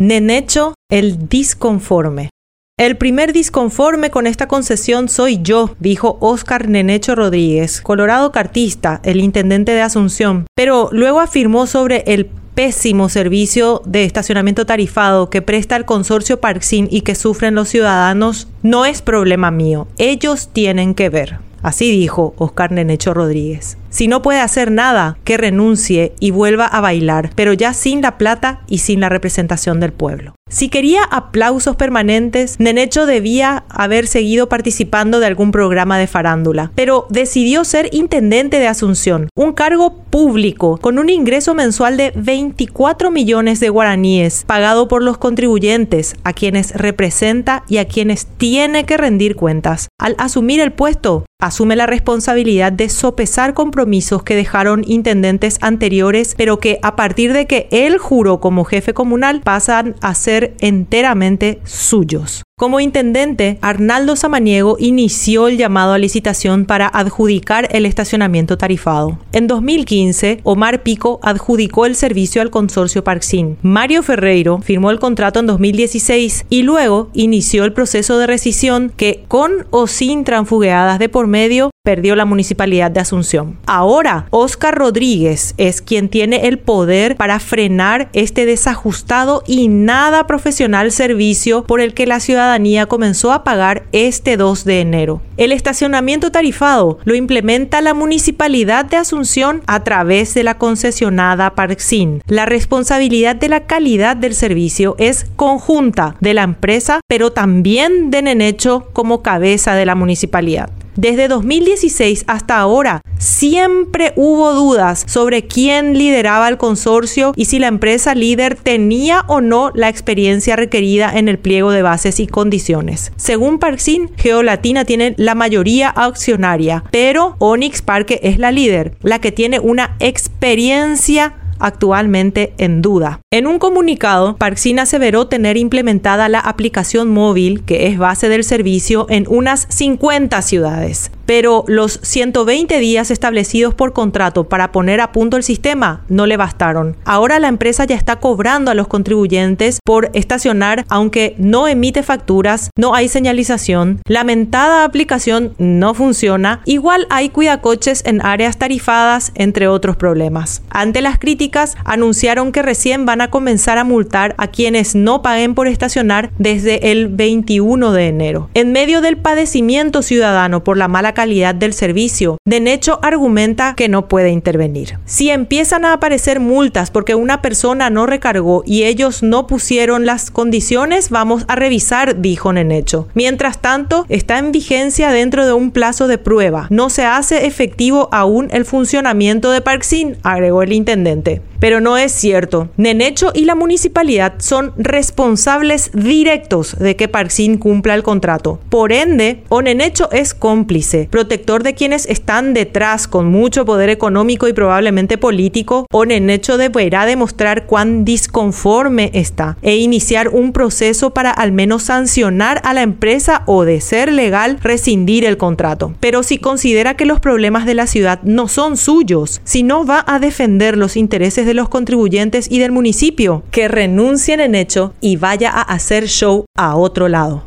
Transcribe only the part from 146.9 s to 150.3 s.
Ahora la empresa ya está cobrando a los contribuyentes por